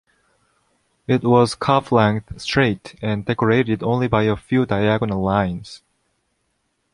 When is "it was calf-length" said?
1.05-2.41